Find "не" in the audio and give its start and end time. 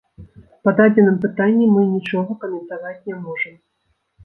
3.07-3.21